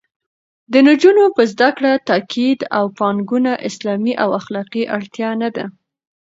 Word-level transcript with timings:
د 0.71 0.73
نجونو 0.87 1.23
په 1.35 1.41
زده 1.51 1.69
کړه 1.77 1.91
تاکید 2.09 2.59
او 2.77 2.85
پانګونه 2.97 3.51
اسلامي 3.67 4.13
او 4.23 4.29
اخلاقي 4.39 4.83
اړتیا 4.95 5.29
نه 5.41 5.49
ده 5.55 5.65